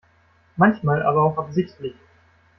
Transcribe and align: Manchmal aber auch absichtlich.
Manchmal 0.57 1.03
aber 1.03 1.21
auch 1.21 1.37
absichtlich. 1.37 1.93